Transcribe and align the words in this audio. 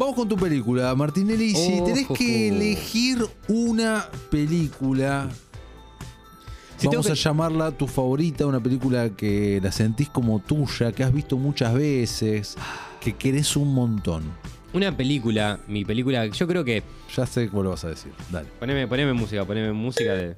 Vamos 0.00 0.14
con 0.16 0.26
tu 0.26 0.36
película, 0.36 0.94
Martinelli. 0.94 1.54
Si 1.54 1.78
Oh, 1.78 1.84
tenés 1.84 2.06
que 2.08 2.14
jo. 2.48 2.54
elegir 2.56 3.18
una 3.48 4.08
película, 4.30 5.28
Si 6.78 6.86
vamos 6.86 7.10
a 7.10 7.12
llamarla 7.12 7.70
tu 7.70 7.86
favorita, 7.86 8.46
una 8.46 8.60
película 8.60 9.10
que 9.10 9.60
la 9.62 9.70
sentís 9.70 10.08
como 10.08 10.38
tuya, 10.38 10.90
que 10.92 11.04
has 11.04 11.12
visto 11.12 11.36
muchas 11.36 11.74
veces, 11.74 12.56
que 12.98 13.12
querés 13.12 13.54
un 13.56 13.74
montón. 13.74 14.22
Una 14.72 14.96
película, 14.96 15.60
mi 15.68 15.84
película, 15.84 16.24
yo 16.28 16.46
creo 16.46 16.64
que. 16.64 16.82
Ya 17.14 17.26
sé 17.26 17.50
cuál 17.50 17.66
vas 17.66 17.84
a 17.84 17.88
decir. 17.88 18.12
Dale. 18.30 18.48
Poneme, 18.58 18.88
poneme 18.88 19.12
música, 19.12 19.44
poneme 19.44 19.70
música 19.74 20.14
de. 20.14 20.36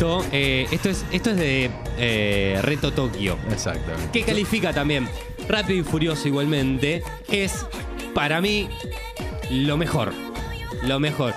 Esto, 0.00 0.24
eh, 0.32 0.66
esto, 0.70 0.88
es, 0.88 1.04
esto 1.12 1.28
es 1.28 1.36
de 1.36 1.70
eh, 1.98 2.58
Reto 2.62 2.90
Tokio. 2.90 3.36
Exactamente. 3.52 4.18
que 4.18 4.24
califica 4.24 4.72
también 4.72 5.06
Rápido 5.46 5.78
y 5.78 5.82
Furioso 5.82 6.26
igualmente, 6.26 7.02
es 7.28 7.66
para 8.14 8.40
mí 8.40 8.70
lo 9.50 9.76
mejor. 9.76 10.14
Lo 10.84 10.98
mejor. 11.00 11.34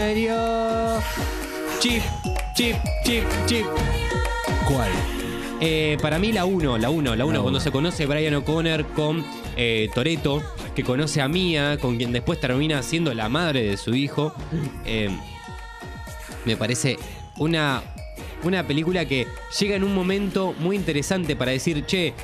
Adiós. 0.00 1.02
Chip, 1.80 2.00
chip, 2.54 2.76
chip, 3.04 3.24
chip. 3.46 3.66
¿Cuál? 4.68 4.92
Eh, 5.60 5.98
para 6.00 6.20
mí 6.20 6.30
la 6.30 6.44
1, 6.44 6.78
la 6.78 6.90
1, 6.90 7.16
la 7.16 7.24
1, 7.24 7.26
La 7.26 7.42
cuando 7.42 7.48
uno. 7.48 7.60
se 7.60 7.72
conoce 7.72 8.06
Brian 8.06 8.36
O'Connor 8.36 8.86
con 8.92 9.24
eh, 9.56 9.90
Toreto, 9.92 10.44
que 10.76 10.84
conoce 10.84 11.20
a 11.20 11.26
Mia, 11.26 11.76
con 11.78 11.96
quien 11.96 12.12
después 12.12 12.38
termina 12.38 12.84
siendo 12.84 13.12
la 13.14 13.28
madre 13.28 13.64
de 13.64 13.76
su 13.76 13.96
hijo. 13.96 14.32
Eh, 14.84 15.10
me 16.44 16.56
parece 16.56 16.98
una, 17.38 17.82
una 18.42 18.66
película 18.66 19.04
que 19.04 19.26
llega 19.58 19.76
en 19.76 19.84
un 19.84 19.94
momento 19.94 20.54
muy 20.58 20.76
interesante 20.76 21.36
para 21.36 21.52
decir, 21.52 21.84
che, 21.86 22.14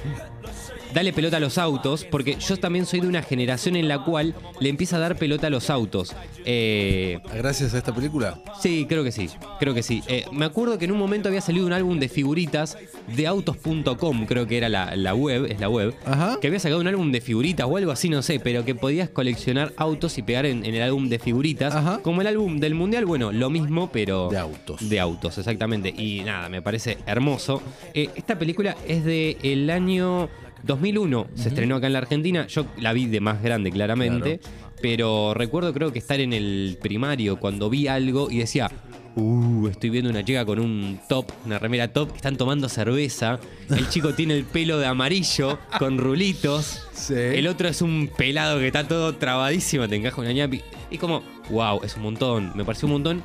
dale 0.95 1.13
pelota 1.13 1.37
a 1.37 1.41
los 1.41 1.59
autos, 1.59 2.05
porque 2.05 2.37
yo 2.39 2.57
también 2.57 2.87
soy 2.87 3.01
de 3.01 3.09
una 3.09 3.23
generación 3.23 3.77
en 3.77 3.89
la 3.89 4.05
cual 4.05 4.35
le 4.61 4.69
empieza 4.69 4.97
a 4.97 5.01
dar 5.01 5.17
pelota 5.17 5.47
a 5.47 5.51
los 5.51 5.71
autos. 5.71 6.15
Eh, 6.45 7.19
Gracias 7.35 7.75
a 7.75 7.79
esta 7.79 7.95
película. 7.95 8.39
Sí, 8.61 8.87
creo 8.89 9.05
que 9.05 9.13
sí, 9.13 9.29
creo 9.59 9.75
que 9.75 9.83
sí. 9.83 10.03
Eh, 10.09 10.25
me 10.33 10.45
acuerdo 10.45 10.79
que 10.79 10.85
en 10.87 10.93
un 10.93 10.99
momento 10.99 11.29
había 11.29 11.41
salido 11.41 11.67
un 11.67 11.73
álbum 11.73 11.99
de 11.99 12.09
figuritas 12.09 12.77
de 13.15 13.27
autos.com, 13.27 14.27
creo 14.27 14.47
que 14.47 14.57
era 14.57 14.69
la, 14.69 14.95
la 14.97 15.15
web, 15.15 15.47
es 15.47 15.61
la 15.61 15.69
web, 15.69 15.95
Ajá. 16.05 16.39
que 16.41 16.47
había 16.47 16.59
sacado 16.61 16.81
un 16.81 16.87
álbum 16.89 17.13
de 17.13 17.21
figuritas 17.21 17.67
o 17.69 17.77
algo 17.77 17.93
así, 17.93 18.09
no 18.09 18.23
sé, 18.23 18.41
pero 18.41 18.65
que 18.65 18.75
podías 18.75 19.09
coleccionar 19.11 19.73
autos 19.77 20.19
y 20.19 20.23
pegar 20.23 20.47
en, 20.47 20.65
en 20.65 20.75
el 20.75 20.83
álbum 20.83 21.09
de 21.09 21.19
figuritas. 21.19 21.75
Ajá. 21.75 22.01
Como 22.03 22.21
el 22.21 22.27
álbum 22.27 22.59
del 22.59 22.75
Mundial, 22.75 23.05
bueno, 23.07 23.33
lo 23.33 23.51
mismo, 23.51 23.91
pero... 23.93 24.29
De 24.31 24.39
autos. 24.39 24.89
De 24.89 25.01
autos, 25.01 25.39
exactamente. 25.39 25.89
Y 25.97 26.23
nada, 26.25 26.49
me 26.49 26.63
parece 26.63 26.99
hermoso. 27.07 27.63
Eh, 27.95 28.09
esta 28.15 28.39
película 28.39 28.77
es 28.87 29.05
de 29.05 29.37
el 29.43 29.69
año 29.71 30.29
2001, 30.65 31.29
se 31.35 31.49
estrenó 31.49 31.77
acá 31.77 31.87
en 31.87 31.93
la 31.95 32.01
Argentina. 32.01 32.47
Yo 32.47 32.67
la 32.79 32.93
vi 32.93 33.07
de 33.07 33.21
más 33.21 33.43
grande, 33.43 33.71
claramente. 33.71 34.41
Pero 34.81 35.35
recuerdo, 35.35 35.75
creo 35.75 35.93
que 35.93 35.99
estar 35.99 36.21
en 36.21 36.33
el 36.33 36.79
primario 36.81 37.39
cuando 37.39 37.69
vi 37.69 37.87
algo 37.87 38.31
y 38.31 38.39
decía. 38.39 38.71
Uh, 39.17 39.67
estoy 39.67 39.91
viendo 39.91 40.09
una 40.09 40.25
chica 40.25 40.45
con 40.45 40.61
un 40.61 41.01
top, 41.09 41.33
una 41.45 41.59
remera 41.59 41.93
top, 41.93 42.15
están 42.15 42.37
tomando 42.37 42.69
cerveza. 42.69 43.41
El 43.69 43.89
chico 43.89 44.15
tiene 44.17 44.37
el 44.37 44.45
pelo 44.45 44.79
de 44.79 44.87
amarillo 44.87 45.59
con 45.79 45.99
rulitos. 45.99 46.87
Sí. 46.93 47.15
El 47.15 47.49
otro 47.49 47.69
es 47.69 47.83
un 47.83 48.09
pelado 48.17 48.61
que 48.61 48.69
está 48.69 48.87
todo 48.87 49.17
trabadísimo, 49.17 49.89
te 49.89 49.97
encaja 49.97 50.21
una 50.21 50.33
ñapi. 50.33 50.63
Y 50.93 50.99
como, 50.99 51.23
wow, 51.51 51.81
es 51.83 51.97
un 51.97 52.03
montón. 52.05 52.53
Me 52.55 52.65
pareció 52.65 52.87
un 52.87 52.93
montón 52.93 53.23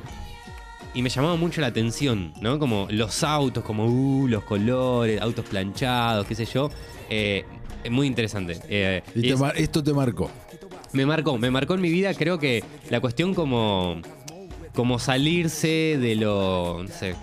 y 0.96 1.02
me 1.02 1.10
llamaba 1.10 1.36
mucho 1.36 1.60
la 1.60 1.66
atención, 1.66 2.32
¿no? 2.40 2.58
Como 2.58 2.88
los 2.90 3.22
autos, 3.22 3.62
como 3.62 3.84
uh, 3.84 4.26
los 4.28 4.44
colores, 4.44 5.20
autos 5.20 5.44
planchados, 5.44 6.26
qué 6.26 6.34
sé 6.34 6.46
yo. 6.46 6.70
Eh, 7.10 7.44
muy 7.90 8.06
interesante. 8.06 8.58
Eh, 8.66 9.02
Y 9.14 9.20
te 9.20 9.34
esto 9.62 9.84
te 9.84 9.92
marcó. 9.92 10.30
me 10.94 11.04
marcó, 11.04 11.36
me 11.36 11.50
marcó 11.50 11.74
en 11.74 11.82
mi 11.82 11.90
vida, 11.90 12.14
creo 12.14 12.38
que 12.38 12.64
la 12.88 13.00
cuestión 13.00 13.34
como, 13.34 14.00
como 14.74 14.98
salirse 14.98 15.98
de 16.00 16.14
lo, 16.16 16.82
no 16.82 16.88
sé, 16.88 17.14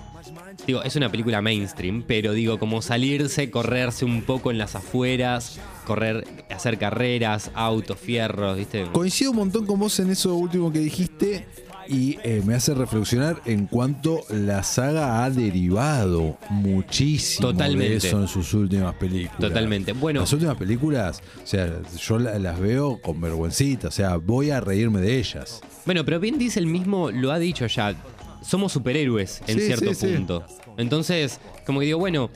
digo, 0.67 0.83
es 0.83 0.95
una 0.95 1.09
película 1.09 1.41
mainstream, 1.41 2.03
pero 2.05 2.33
digo, 2.33 2.59
como 2.59 2.79
salirse, 2.83 3.49
correrse 3.49 4.05
un 4.05 4.21
poco 4.21 4.51
en 4.51 4.59
las 4.59 4.75
afueras, 4.75 5.59
correr, 5.87 6.27
hacer 6.51 6.77
carreras, 6.77 7.49
autos, 7.55 7.97
fierros, 7.99 8.55
¿viste? 8.55 8.85
Coincido 8.93 9.31
un 9.31 9.37
montón 9.37 9.65
con 9.65 9.79
vos 9.79 9.99
en 9.99 10.11
eso 10.11 10.35
último 10.35 10.71
que 10.71 10.77
dijiste 10.77 11.47
y 11.93 12.17
eh, 12.23 12.41
me 12.45 12.55
hace 12.55 12.73
reflexionar 12.73 13.39
en 13.45 13.67
cuanto 13.67 14.21
la 14.29 14.63
saga 14.63 15.23
ha 15.23 15.29
derivado 15.29 16.37
muchísimo 16.49 17.49
Totalmente. 17.51 17.89
de 17.89 17.95
eso 17.97 18.19
en 18.19 18.27
sus 18.27 18.53
últimas 18.53 18.95
películas. 18.95 19.39
Totalmente. 19.39 19.93
Bueno, 19.93 20.21
Las 20.21 20.33
últimas 20.33 20.57
películas, 20.57 21.21
o 21.43 21.47
sea, 21.47 21.81
yo 21.99 22.19
la- 22.19 22.39
las 22.39 22.59
veo 22.59 22.99
con 23.01 23.21
vergüencita, 23.21 23.89
o 23.89 23.91
sea, 23.91 24.17
voy 24.17 24.49
a 24.49 24.59
reírme 24.59 25.01
de 25.01 25.19
ellas. 25.19 25.61
Bueno, 25.85 26.03
pero 26.03 26.19
Vin 26.19 26.37
Diesel 26.37 26.65
mismo 26.67 27.11
lo 27.11 27.31
ha 27.31 27.39
dicho 27.39 27.67
ya. 27.67 27.95
Somos 28.41 28.71
superhéroes 28.73 29.41
en 29.47 29.59
Sí, 29.59 29.65
cierto 29.67 29.93
sí, 29.93 30.07
sí. 30.07 30.13
punto. 30.15 30.43
Entonces, 30.77 31.39
como 31.65 31.79
que 31.79 31.85
digo, 31.85 31.99
bueno, 31.99 32.29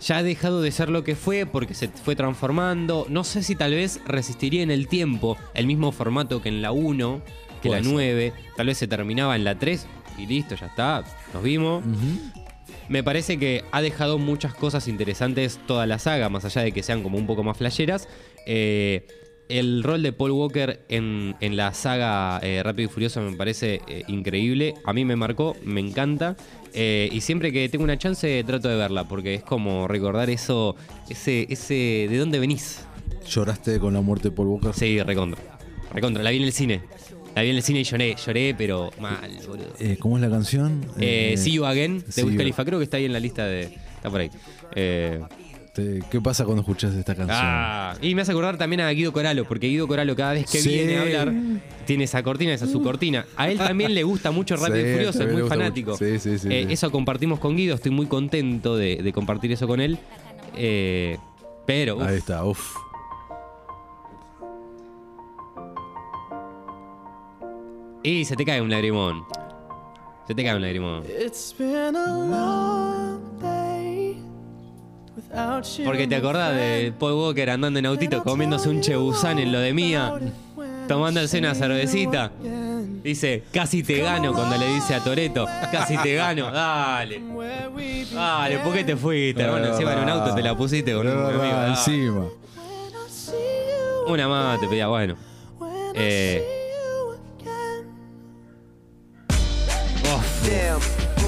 ya 0.00 0.18
ha 0.18 0.22
dejado 0.22 0.60
de 0.62 0.70
ser 0.70 0.90
lo 0.90 1.02
que 1.02 1.16
fue 1.16 1.44
porque 1.46 1.74
se 1.74 1.88
fue 1.88 2.14
transformando. 2.14 3.06
No 3.08 3.24
sé 3.24 3.42
si 3.42 3.56
tal 3.56 3.72
vez 3.72 4.00
resistiría 4.06 4.62
en 4.62 4.70
el 4.70 4.86
tiempo 4.86 5.36
el 5.54 5.66
mismo 5.66 5.90
formato 5.90 6.40
que 6.40 6.50
en 6.50 6.62
la 6.62 6.70
1, 6.70 7.20
que 7.60 7.68
la 7.68 7.82
ser. 7.82 7.92
9. 7.92 8.32
Tal 8.56 8.66
vez 8.66 8.78
se 8.78 8.86
terminaba 8.86 9.36
en 9.36 9.44
la 9.44 9.58
3 9.58 9.86
y 10.18 10.26
listo, 10.26 10.54
ya 10.54 10.66
está. 10.66 11.04
Nos 11.32 11.42
vimos. 11.42 11.84
Me 12.88 13.02
parece 13.02 13.38
que 13.38 13.64
ha 13.70 13.82
dejado 13.82 14.18
muchas 14.18 14.54
cosas 14.54 14.88
interesantes 14.88 15.58
toda 15.66 15.86
la 15.86 15.98
saga, 15.98 16.28
más 16.28 16.44
allá 16.44 16.62
de 16.62 16.72
que 16.72 16.82
sean 16.82 17.02
como 17.02 17.18
un 17.18 17.26
poco 17.26 17.42
más 17.42 17.56
flasheras. 17.56 18.08
Eh, 18.46 19.06
el 19.48 19.82
rol 19.82 20.02
de 20.02 20.12
Paul 20.12 20.32
Walker 20.32 20.84
en, 20.88 21.34
en 21.40 21.56
la 21.56 21.72
saga 21.72 22.38
eh, 22.42 22.62
Rápido 22.62 22.88
y 22.88 22.92
Furioso 22.92 23.20
me 23.20 23.36
parece 23.36 23.80
eh, 23.88 24.04
increíble. 24.08 24.74
A 24.84 24.92
mí 24.92 25.04
me 25.04 25.16
marcó, 25.16 25.56
me 25.64 25.80
encanta. 25.80 26.36
Eh, 26.74 27.08
y 27.12 27.20
siempre 27.22 27.52
que 27.52 27.68
tengo 27.68 27.84
una 27.84 27.98
chance 27.98 28.42
trato 28.44 28.68
de 28.68 28.76
verla, 28.76 29.04
porque 29.04 29.34
es 29.34 29.42
como 29.42 29.88
recordar 29.88 30.30
eso, 30.30 30.76
ese, 31.08 31.46
ese, 31.50 32.08
¿de 32.10 32.18
dónde 32.18 32.38
venís? 32.38 32.84
¿Lloraste 33.26 33.78
con 33.78 33.94
la 33.94 34.00
muerte 34.00 34.30
de 34.30 34.36
Paul 34.36 34.48
Walker? 34.48 34.74
Sí, 34.74 35.02
recontra. 35.02 35.40
Recontra, 35.92 36.22
la 36.22 36.30
vi 36.30 36.36
en 36.36 36.42
el 36.44 36.52
cine. 36.52 36.82
La 37.38 37.44
vi 37.44 37.50
en 37.50 37.56
el 37.56 37.62
cine 37.62 37.78
y 37.78 37.84
lloré, 37.84 38.16
lloré, 38.16 38.52
pero 38.58 38.90
mal, 38.98 39.30
boludo. 39.46 39.68
Eh, 39.78 39.96
¿Cómo 40.00 40.16
es 40.16 40.22
la 40.22 40.28
canción? 40.28 40.84
Eh, 40.98 41.36
See 41.38 41.52
You 41.52 41.66
Again 41.66 42.02
de 42.16 42.24
Wiz 42.24 42.36
Khalifa, 42.36 42.64
creo 42.64 42.78
que 42.80 42.82
está 42.84 42.96
ahí 42.96 43.04
en 43.04 43.12
la 43.12 43.20
lista 43.20 43.46
de. 43.46 43.62
Está 43.94 44.10
por 44.10 44.22
ahí. 44.22 44.30
Eh, 44.74 45.20
¿Qué 46.10 46.20
pasa 46.20 46.44
cuando 46.44 46.62
escuchas 46.62 46.92
esta 46.96 47.14
canción? 47.14 47.38
ah, 47.40 47.94
y 48.02 48.16
me 48.16 48.22
hace 48.22 48.32
acordar 48.32 48.58
también 48.58 48.80
a 48.80 48.90
Guido 48.90 49.12
Coralo, 49.12 49.44
porque 49.44 49.68
Guido 49.68 49.86
Coralo 49.86 50.16
cada 50.16 50.32
vez 50.32 50.50
que 50.50 50.58
Sí. 50.58 50.68
viene 50.70 50.96
a 50.98 51.02
hablar 51.02 51.32
tiene 51.86 52.02
esa 52.02 52.24
cortina, 52.24 52.52
esa 52.54 52.64
es 52.64 52.72
su 52.72 52.82
cortina. 52.82 53.24
A 53.36 53.48
él 53.48 53.56
también 53.56 53.94
le 53.94 54.02
gusta 54.02 54.32
mucho 54.32 54.56
Rápido 54.56 54.74
Sí, 54.84 54.88
y 54.90 54.92
Furioso, 54.94 55.22
es 55.22 55.32
muy 55.32 55.48
fanático. 55.48 55.96
Sí, 55.96 56.18
sí, 56.18 56.40
sí, 56.40 56.48
Eh. 56.50 56.66
Eso 56.70 56.90
compartimos 56.90 57.38
con 57.38 57.56
Guido, 57.56 57.76
estoy 57.76 57.92
muy 57.92 58.06
contento 58.06 58.76
de, 58.76 58.96
de 58.96 59.12
compartir 59.12 59.52
eso 59.52 59.68
con 59.68 59.80
él. 59.80 59.96
Eh, 60.56 61.16
pero, 61.68 61.98
uf, 61.98 62.02
Ahí 62.02 62.16
está, 62.16 62.44
uff. 62.44 62.74
Y 68.08 68.24
se 68.24 68.36
te 68.36 68.44
cae 68.44 68.60
un 68.60 68.70
lagrimón. 68.70 69.24
Se 70.26 70.34
te 70.34 70.44
cae 70.44 70.56
un 70.56 70.62
lagrimón. 70.62 71.04
It's 71.04 71.54
been 71.58 71.96
a 71.96 72.16
long 72.16 73.38
day 73.40 74.16
without 75.16 75.64
you. 75.76 75.84
Porque 75.84 76.06
te 76.06 76.16
acordás 76.16 76.54
de 76.54 76.92
Paul 76.98 77.14
Walker 77.14 77.50
andando 77.50 77.78
en 77.78 77.86
autito 77.86 78.22
comiéndose 78.22 78.68
un 78.68 78.80
chebusán 78.80 79.38
en 79.38 79.52
lo 79.52 79.60
de 79.60 79.72
mía, 79.72 80.18
tomándose 80.86 81.38
una 81.38 81.54
cervecita. 81.54 82.32
Dice, 83.02 83.44
casi 83.52 83.82
te 83.82 83.98
gano 83.98 84.32
cuando 84.32 84.56
le 84.56 84.66
dice 84.74 84.94
a 84.94 85.04
Toreto, 85.04 85.46
casi 85.70 85.96
te 85.98 86.14
gano, 86.14 86.50
dale. 86.50 87.22
Dale, 88.12 88.58
¿por 88.58 88.72
qué 88.72 88.84
te 88.84 88.96
fuiste, 88.96 89.42
hermano? 89.42 89.66
Encima 89.66 89.92
en 89.92 89.98
un 90.00 90.08
auto 90.08 90.34
te 90.34 90.42
la 90.42 90.56
pusiste 90.56 90.94
con 90.94 91.06
un 91.06 91.12
amigo. 91.12 91.42
dale. 91.42 91.68
encima. 91.68 92.26
Una 94.08 94.28
más 94.28 94.60
te 94.60 94.66
pedía, 94.66 94.88
bueno. 94.88 95.14
Eh, 95.94 96.57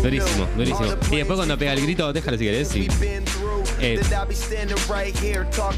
durísimo, 0.02 0.46
durísimo. 0.56 0.94
Y 1.10 1.16
después 1.16 1.36
cuando 1.36 1.58
pega 1.58 1.72
el 1.72 1.82
grito, 1.82 2.12
déjalo 2.12 2.38
si 2.38 2.44
querés. 2.44 2.68
sí. 2.68 2.88
Eh, 3.82 3.98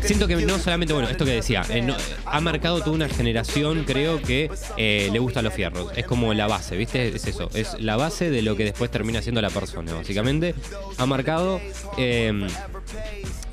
Siento 0.02 0.26
que 0.26 0.36
no 0.44 0.58
solamente, 0.58 0.92
bueno, 0.92 1.08
esto 1.08 1.24
que 1.24 1.32
decía, 1.32 1.62
eh, 1.70 1.86
ha 2.24 2.40
marcado 2.40 2.80
toda 2.80 2.92
una 2.92 3.08
generación, 3.08 3.84
creo 3.86 4.20
que 4.20 4.50
eh, 4.76 5.08
le 5.12 5.18
gustan 5.20 5.44
los 5.44 5.54
fierros. 5.54 5.92
Es 5.96 6.04
como 6.06 6.34
la 6.34 6.46
base, 6.48 6.76
¿viste? 6.76 7.08
Es 7.08 7.26
eso, 7.26 7.48
es 7.54 7.80
la 7.80 7.96
base 7.96 8.30
de 8.30 8.42
lo 8.42 8.56
que 8.56 8.64
después 8.64 8.90
termina 8.90 9.22
siendo 9.22 9.40
la 9.40 9.50
persona, 9.50 9.94
básicamente. 9.94 10.54
Ha 10.98 11.06
marcado. 11.06 11.60
eh, 11.96 12.46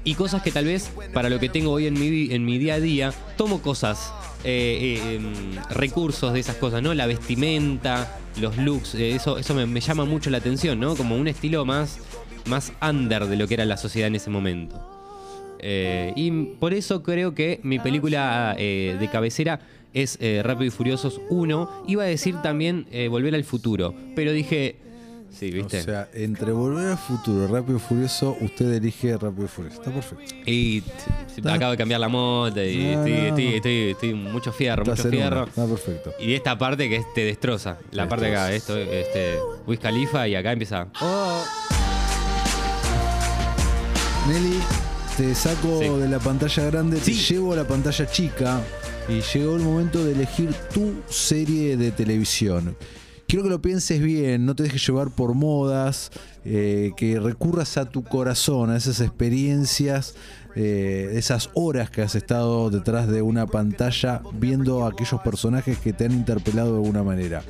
y 0.05 0.15
cosas 0.15 0.41
que 0.41 0.51
tal 0.51 0.65
vez 0.65 0.89
para 1.13 1.29
lo 1.29 1.39
que 1.39 1.49
tengo 1.49 1.71
hoy 1.71 1.85
en 1.85 1.93
mi, 1.93 2.33
en 2.33 2.43
mi 2.45 2.57
día 2.57 2.75
a 2.75 2.79
día, 2.79 3.13
tomo 3.37 3.61
cosas, 3.61 4.11
em, 4.43 5.55
recursos 5.69 6.33
de 6.33 6.39
esas 6.39 6.55
cosas, 6.55 6.81
¿no? 6.81 6.93
La 6.93 7.05
vestimenta, 7.05 8.17
los 8.39 8.57
looks, 8.57 8.95
eh, 8.95 9.15
eso, 9.15 9.37
eso 9.37 9.53
me, 9.53 9.79
llama 9.79 10.05
mucho 10.05 10.29
la 10.29 10.37
atención, 10.37 10.79
¿no? 10.79 10.95
Como 10.95 11.15
un 11.15 11.27
estilo 11.27 11.65
más, 11.65 11.99
más 12.45 12.73
under 12.81 13.25
de 13.25 13.35
lo 13.35 13.47
que 13.47 13.53
era 13.55 13.65
la 13.65 13.77
sociedad 13.77 14.07
en 14.07 14.15
ese 14.15 14.29
momento. 14.29 14.79
Eh, 15.59 16.13
y 16.15 16.31
por 16.31 16.73
eso 16.73 17.03
creo 17.03 17.35
que 17.35 17.59
mi 17.63 17.79
película 17.79 18.55
eh, 18.57 18.95
de 18.99 19.07
cabecera 19.09 19.59
es 19.93 20.17
eh, 20.21 20.41
Rápido 20.43 20.67
y 20.67 20.69
Furiosos 20.71 21.21
1. 21.29 21.83
Iba 21.87 22.03
a 22.03 22.07
decir 22.07 22.35
también 22.41 22.87
eh, 22.91 23.07
Volver 23.07 23.35
al 23.35 23.43
Futuro, 23.43 23.93
pero 24.15 24.31
dije, 24.31 24.77
sí, 25.31 25.51
¿viste? 25.51 25.79
O 25.79 25.83
sea, 25.83 26.09
entre 26.13 26.51
Volver 26.51 26.87
al 26.91 26.97
Futuro, 26.97 27.47
Rápido 27.47 27.77
y 27.77 27.79
Furioso, 27.79 28.35
usted 28.41 28.71
elige 28.73 29.17
Rápido 29.17 29.45
y 29.45 29.47
Furioso. 29.47 29.79
Está 29.81 29.91
perfecto. 29.91 30.25
y 30.45 30.83
acabo 31.45 31.71
de 31.71 31.77
cambiar 31.77 31.99
la 31.99 32.07
moto 32.09 32.63
y 32.63 32.77
No, 32.77 33.03
estoy, 33.05 33.11
no. 33.11 33.27
estoy, 33.27 33.47
estoy, 33.55 33.89
estoy 33.91 34.13
mucho 34.13 34.51
fierro, 34.51 34.83
Estás 34.83 34.99
mucho 35.05 35.09
fierro. 35.09 35.43
Está 35.45 35.65
perfecto. 35.65 36.13
Y 36.19 36.33
esta 36.33 36.57
parte 36.57 36.89
que 36.89 36.97
es- 36.97 37.13
te 37.13 37.21
destroza. 37.25 37.77
La 37.91 38.03
Te 38.03 38.09
parte 38.09 38.25
de 38.25 38.31
acá, 38.31 38.51
esto, 38.53 38.77
este, 38.77 39.37
Wiz 39.65 39.79
Khalifa 39.79 40.27
y 40.27 40.35
acá 40.35 40.51
empieza. 40.51 40.87
Oh. 41.01 41.43
Nelly, 44.27 44.59
te 45.17 45.33
saco 45.33 45.79
Sí. 45.81 45.87
de 45.89 46.07
la 46.07 46.19
pantalla 46.19 46.65
grande, 46.65 46.99
Sí. 46.99 47.11
te 47.13 47.33
llevo 47.33 47.53
a 47.53 47.55
la 47.55 47.67
pantalla 47.67 48.05
chica 48.09 48.61
y 49.07 49.21
llegó 49.21 49.55
el 49.55 49.63
momento 49.63 50.03
de 50.05 50.11
elegir 50.11 50.53
tu 50.73 50.93
serie 51.09 51.77
de 51.77 51.91
televisión. 51.91 52.75
Quiero 53.29 53.43
que 53.43 53.51
lo 53.51 53.61
pienses 53.61 54.01
bien, 54.01 54.47
no 54.47 54.55
te 54.55 54.63
dejes 54.63 54.83
llevar 54.87 55.11
por 55.11 55.35
modas, 55.35 56.09
eh, 56.45 56.93
que 56.97 57.19
recurras 57.19 57.77
a 57.77 57.85
tu 57.87 58.03
corazón, 58.03 58.71
a 58.71 58.75
esas 58.75 59.01
experiencias, 59.01 60.15
eh, 60.55 61.11
esas 61.13 61.51
horas 61.53 61.91
que 61.91 62.01
has 62.01 62.15
estado 62.15 62.71
detrás 62.71 63.07
de 63.07 63.21
una 63.21 63.45
pantalla 63.45 64.23
viendo 64.33 64.83
a 64.83 64.89
aquellos 64.89 65.21
personajes 65.21 65.77
que 65.77 65.93
te 65.93 66.05
han 66.05 66.13
interpelado 66.13 66.71
de 66.71 66.77
alguna 66.77 67.03
manera. 67.03 67.43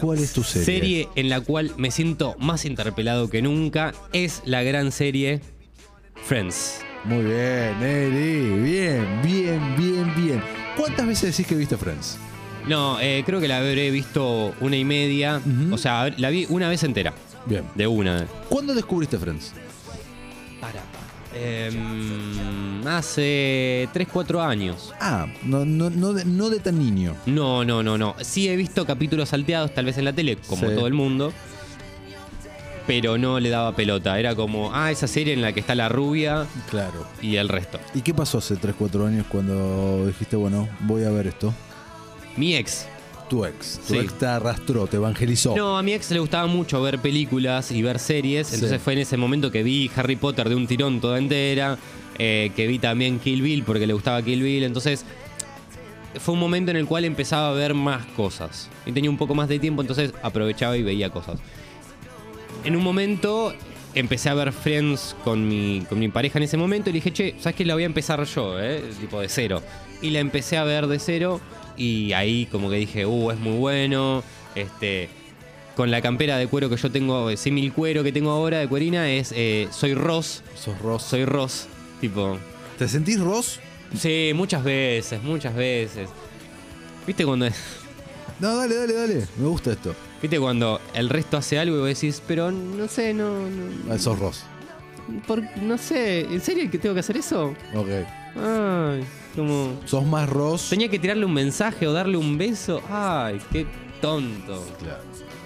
¿Cuál 0.00 0.18
es 0.18 0.32
tu 0.32 0.42
serie? 0.42 0.64
Serie 0.64 1.08
en 1.14 1.28
la 1.28 1.42
cual 1.42 1.72
me 1.76 1.90
siento 1.90 2.34
más 2.38 2.64
interpelado 2.64 3.28
que 3.28 3.42
nunca 3.42 3.92
es 4.14 4.40
la 4.46 4.62
gran 4.62 4.92
serie 4.92 5.42
Friends. 6.24 6.80
Muy 7.04 7.22
bien, 7.22 7.78
Nelly, 7.80 8.62
bien, 8.62 9.20
bien, 9.22 9.76
bien, 9.76 10.14
bien. 10.16 10.42
¿Cuántas 10.74 11.06
veces 11.06 11.36
decís 11.36 11.46
que 11.46 11.54
viste 11.54 11.76
Friends? 11.76 12.16
No, 12.68 13.00
eh, 13.00 13.22
creo 13.26 13.40
que 13.40 13.48
la 13.48 13.58
habré 13.58 13.90
visto 13.90 14.54
una 14.60 14.76
y 14.76 14.84
media. 14.84 15.40
Ujú. 15.44 15.74
O 15.74 15.78
sea, 15.78 16.08
la 16.16 16.30
vi 16.30 16.46
una 16.48 16.68
vez 16.68 16.82
entera. 16.84 17.12
Bien. 17.46 17.64
De 17.74 17.86
una. 17.86 18.26
¿Cuándo 18.48 18.72
descubriste 18.74 19.18
Friends? 19.18 19.52
Para. 20.60 20.80
Em, 21.34 22.86
hace 22.86 23.88
3, 23.92 24.06
4 24.12 24.42
años. 24.42 24.92
Ah, 25.00 25.26
no, 25.42 25.64
no, 25.64 25.90
no, 25.90 26.12
de, 26.12 26.24
no 26.24 26.50
de 26.50 26.60
tan 26.60 26.78
niño. 26.78 27.16
No, 27.26 27.64
no, 27.64 27.82
no, 27.82 27.96
no. 27.98 28.14
Sí 28.20 28.48
he 28.48 28.56
visto 28.56 28.84
capítulos 28.86 29.30
salteados, 29.30 29.74
tal 29.74 29.86
vez 29.86 29.98
en 29.98 30.04
la 30.04 30.12
tele, 30.12 30.36
como 30.46 30.68
Sí. 30.68 30.74
todo 30.74 30.86
el 30.86 30.92
mundo. 30.94 31.32
Pero 32.86 33.16
no 33.16 33.38
le 33.40 33.48
daba 33.48 33.74
pelota. 33.74 34.18
Era 34.18 34.34
como, 34.34 34.74
ah, 34.74 34.90
esa 34.90 35.06
serie 35.06 35.32
en 35.34 35.40
la 35.40 35.52
que 35.52 35.60
está 35.60 35.74
la 35.74 35.88
rubia 35.88 36.46
Claro. 36.68 37.06
y 37.20 37.36
el 37.36 37.48
resto. 37.48 37.78
¿Y 37.94 38.02
qué 38.02 38.12
pasó 38.12 38.38
hace 38.38 38.56
3, 38.56 38.74
4 38.78 39.06
años 39.06 39.24
cuando 39.28 40.06
dijiste, 40.06 40.36
bueno, 40.36 40.68
voy 40.80 41.04
a 41.04 41.10
ver 41.10 41.28
esto? 41.28 41.54
Mi 42.36 42.54
ex. 42.56 42.86
Tu 43.28 43.44
ex. 43.46 43.78
Tu 43.86 43.94
Sí. 43.94 43.98
ex 44.00 44.12
te 44.18 44.26
arrastró, 44.26 44.86
te 44.86 44.96
evangelizó. 44.96 45.56
No, 45.56 45.78
a 45.78 45.82
mi 45.82 45.92
ex 45.94 46.10
le 46.10 46.18
gustaba 46.20 46.46
mucho 46.46 46.82
ver 46.82 46.98
películas 46.98 47.70
y 47.70 47.80
ver 47.82 47.98
series. 47.98 48.48
Sí. 48.48 48.56
Entonces 48.56 48.80
fue 48.82 48.92
en 48.94 48.98
ese 49.00 49.16
momento 49.16 49.50
que 49.50 49.62
vi 49.62 49.90
Harry 49.96 50.16
Potter 50.16 50.48
de 50.48 50.54
un 50.54 50.66
tirón 50.66 51.00
toda 51.00 51.18
entera. 51.18 51.78
eh, 52.18 52.52
que 52.54 52.66
vi 52.66 52.78
también 52.78 53.18
Kill 53.18 53.40
Bill 53.40 53.62
porque 53.64 53.86
le 53.86 53.94
gustaba 53.94 54.20
Kill 54.22 54.42
Bill. 54.42 54.64
Entonces 54.64 55.02
fue 56.20 56.34
un 56.34 56.40
momento 56.40 56.70
en 56.70 56.76
el 56.76 56.84
cual 56.86 57.06
empezaba 57.06 57.48
a 57.48 57.52
ver 57.52 57.72
más 57.72 58.04
cosas. 58.14 58.68
Y 58.84 58.92
tenía 58.92 59.08
un 59.08 59.16
poco 59.16 59.34
más 59.34 59.48
de 59.48 59.58
tiempo, 59.58 59.80
entonces 59.80 60.12
aprovechaba 60.22 60.76
y 60.76 60.82
veía 60.82 61.08
cosas. 61.08 61.40
En 62.64 62.76
un 62.76 62.82
momento 62.84 63.54
empecé 63.94 64.28
a 64.28 64.34
ver 64.34 64.52
Friends 64.52 65.16
con 65.24 65.48
mi, 65.48 65.84
con 65.88 65.98
mi 65.98 66.08
pareja 66.10 66.38
en 66.38 66.42
ese 66.44 66.58
momento 66.58 66.90
y 66.90 66.92
le 66.92 66.98
dije, 66.98 67.12
che, 67.12 67.34
¿sabes 67.40 67.56
qué? 67.56 67.64
La 67.64 67.74
voy 67.74 67.82
a 67.84 67.86
empezar 67.86 68.22
yo, 68.24 68.60
¿eh? 68.60 68.84
Tipo 69.00 69.18
de 69.20 69.28
cero. 69.30 69.62
Y 70.02 70.10
la 70.10 70.20
empecé 70.20 70.58
a 70.58 70.64
ver 70.64 70.86
de 70.88 70.98
cero 70.98 71.40
y 71.76 72.12
ahí 72.12 72.46
como 72.46 72.70
que 72.70 72.76
dije, 72.76 73.06
uh, 73.06 73.30
es 73.30 73.38
muy 73.38 73.56
bueno. 73.58 74.22
Este, 74.54 75.08
con 75.76 75.90
la 75.90 76.02
campera 76.02 76.36
de 76.36 76.46
cuero 76.46 76.68
que 76.68 76.76
yo 76.76 76.90
tengo, 76.90 77.30
eh, 77.30 77.36
símil 77.36 77.72
cuero 77.72 78.02
que 78.02 78.12
tengo 78.12 78.30
ahora 78.30 78.58
de 78.58 78.68
cuerina, 78.68 79.10
es 79.10 79.32
eh, 79.34 79.68
Soy 79.70 79.94
Ross. 79.94 80.42
Sos 80.54 80.78
Ross. 80.80 81.02
Soy 81.02 81.24
Ross. 81.24 81.66
Tipo, 82.00 82.38
¿Te 82.78 82.88
sentís 82.88 83.18
Ross? 83.20 83.60
sí, 83.98 84.32
muchas 84.34 84.64
veces, 84.64 85.22
muchas 85.22 85.54
veces. 85.54 86.08
¿Viste 87.06 87.24
cuando, 87.24 87.46
No, 88.40 88.56
dale, 88.56 88.74
dale, 88.76 88.92
dale. 88.92 89.26
Me 89.38 89.46
gusta 89.48 89.72
esto. 89.72 89.94
¿Viste 90.20 90.38
cuando 90.38 90.80
el 90.94 91.08
resto 91.08 91.36
hace 91.36 91.58
algo 91.58 91.76
y 91.76 91.78
vos 91.80 91.88
decís, 91.88 92.22
pero 92.26 92.50
no 92.50 92.86
sé, 92.88 93.12
no... 93.14 93.48
no 93.48 93.92
Ah, 93.92 93.98
sos 93.98 94.18
Ross. 94.18 94.42
Por- 95.26 95.42
no 95.58 95.76
sé, 95.78 96.20
¿en 96.22 96.40
serio 96.40 96.70
que 96.70 96.78
tengo 96.78 96.94
que 96.94 97.00
hacer 97.00 97.16
eso? 97.16 97.54
Ok. 97.74 97.88
Ay, 98.36 99.04
como... 99.36 99.78
Sos 99.84 100.04
más 100.06 100.28
Ross. 100.28 100.68
Tenía 100.70 100.88
que 100.88 100.98
tirarle 100.98 101.24
un 101.26 101.34
mensaje 101.34 101.86
o 101.86 101.92
darle 101.92 102.16
un 102.16 102.38
beso. 102.38 102.80
Ay, 102.90 103.40
qué 103.52 103.66
tonto. 104.00 104.64
Claro. 104.80 105.02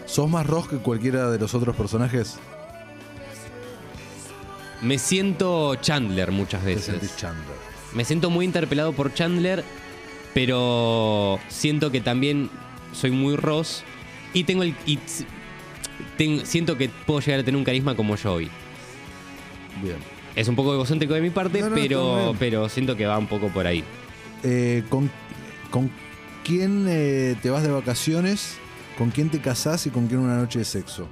¿Sos 0.07 0.29
más 0.31 0.47
Ross 0.47 0.69
que 0.69 0.77
cualquiera 0.79 1.31
de 1.31 1.39
los 1.39 1.55
otros 1.55 1.75
personajes? 1.75 2.39
Me 4.83 4.99
siento 4.99 5.75
Chandler 5.77 6.31
muchas 6.31 6.63
veces. 6.65 7.17
Chandler. 7.17 7.57
Me 7.95 8.05
siento 8.05 8.29
muy 8.31 8.45
interpelado 8.45 8.93
por 8.93 9.13
Chandler, 9.15 9.65
pero 10.35 11.39
siento 11.49 11.91
que 11.91 12.01
también 12.01 12.51
soy 12.93 13.11
muy 13.11 13.37
Ross 13.37 13.83
y 14.35 14.45
tengo 14.45 14.63
el 14.63 14.75
y 14.85 14.99
ten- 16.19 16.45
siento 16.47 16.77
que 16.77 16.89
puedo 16.89 17.21
llegar 17.21 17.41
a 17.41 17.43
tener 17.45 17.57
un 17.59 17.65
carisma 17.65 17.97
como 17.97 18.17
Joey. 18.17 18.51
Bien. 19.83 19.97
Es 20.35 20.49
un 20.49 20.57
poco 20.57 20.75
egocéntrico 20.75 21.15
de 21.15 21.21
mi 21.23 21.31
parte, 21.31 21.61
No, 21.61 21.71
no, 21.71 21.75
pero 21.75 22.35
pero 22.39 22.69
siento 22.69 22.95
que 22.97 23.07
va 23.07 23.17
un 23.19 23.27
poco 23.27 23.49
por 23.49 23.67
ahí. 23.67 23.83
Eh, 24.43 24.85
¿con, 24.91 25.11
con 25.71 25.91
quién 26.45 26.87
eh, 26.89 27.37
te 27.43 27.51
vas 27.51 27.63
de 27.63 27.71
vacaciones? 27.71 28.57
¿Con 28.99 29.11
quién 29.11 29.31
te 29.31 29.41
casás 29.41 29.87
y 29.87 29.91
con 29.91 30.07
quién 30.09 30.21
una 30.21 30.37
noche 30.37 30.59
de 30.61 30.65
sexo? 30.65 31.07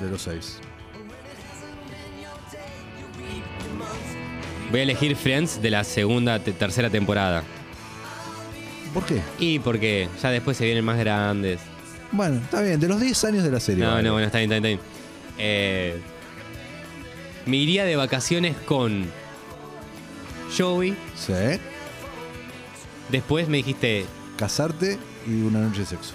De 0.00 0.10
los 0.10 0.22
seis. 0.22 0.58
Voy 4.70 4.80
a 4.80 4.82
elegir 4.84 5.16
Friends 5.16 5.60
de 5.60 5.70
la 5.70 5.82
segunda, 5.84 6.38
te- 6.38 6.52
tercera 6.52 6.88
temporada. 6.90 7.42
¿Por 8.94 9.04
qué? 9.04 9.20
Y 9.38 9.58
porque 9.58 10.08
ya 10.22 10.30
después 10.30 10.56
se 10.56 10.64
vienen 10.64 10.84
más 10.84 10.98
grandes. 10.98 11.60
Bueno, 12.12 12.36
está 12.38 12.60
bien, 12.62 12.78
de 12.80 12.88
los 12.88 13.00
10 13.00 13.24
años 13.24 13.44
de 13.44 13.50
la 13.50 13.60
serie. 13.60 13.84
No, 13.84 13.90
vale. 13.92 14.02
no, 14.04 14.12
bueno, 14.12 14.26
está 14.26 14.38
bien, 14.38 14.52
está 14.52 14.66
bien. 14.66 14.78
Está 14.78 14.88
bien. 14.90 14.90
Eh, 15.38 16.00
me 17.46 17.56
iría 17.56 17.84
de 17.84 17.96
vacaciones 17.96 18.56
con 18.56 19.06
Joey. 20.56 20.94
Sí. 21.16 21.32
Después 23.08 23.48
me 23.48 23.58
dijiste, 23.58 24.06
Casarte 24.36 24.98
y 25.26 25.42
una 25.42 25.60
noche 25.60 25.80
de 25.80 25.86
sexo. 25.86 26.14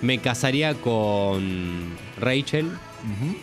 me 0.00 0.18
casaría 0.18 0.74
con 0.74 1.94
Rachel. 2.18 2.66
Ujú. 2.66 3.36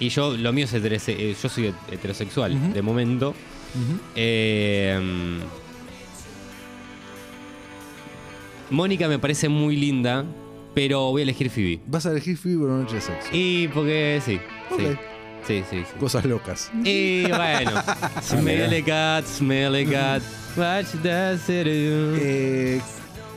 Y 0.00 0.08
yo, 0.10 0.36
lo 0.36 0.52
mío 0.52 0.64
es 0.66 0.74
heterose- 0.74 1.16
eh, 1.18 1.36
yo 1.40 1.48
soy 1.48 1.72
heterosexual 1.90 2.54
Ujú. 2.54 2.72
de 2.72 2.82
momento. 2.82 3.34
Eh, 4.14 5.38
Mónica 8.70 9.06
me 9.08 9.18
parece 9.18 9.48
muy 9.48 9.76
linda, 9.76 10.24
pero 10.76 11.10
voy 11.10 11.22
a 11.22 11.24
elegir 11.24 11.48
Phoebe. 11.48 11.80
Vas 11.86 12.04
a 12.04 12.10
elegir 12.10 12.36
Phoebe 12.36 12.58
por 12.58 12.68
una 12.68 12.82
noche 12.82 12.96
de 12.96 13.00
sexo. 13.00 13.28
Y 13.32 13.66
porque 13.68 14.20
sí, 14.22 14.38
sí. 14.76 14.86
Sí, 15.46 15.64
sí, 15.70 15.84
sí. 15.90 15.98
Cosas 15.98 16.26
locas. 16.26 16.70
Y 16.84 17.22
bueno, 17.28 17.70
smelly 18.20 18.82
cat, 18.82 19.24
smelly 19.24 19.86
cat, 19.86 20.20
what 20.54 20.84
does 21.02 21.48
it 21.48 21.64
do? 21.64 22.16
Eh, 22.20 22.80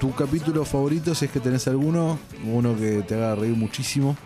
¿Tu 0.02 0.14
capítulo 0.16 0.66
favorito, 0.66 1.16
si 1.16 1.26
es 1.26 1.32
que 1.32 1.40
tenés 1.40 1.66
alguno? 1.70 2.20
Uno 2.44 2.76
que 2.78 3.04
te 3.08 3.16
haga 3.16 3.36
reír 3.36 3.56
muchísimo. 3.56 4.18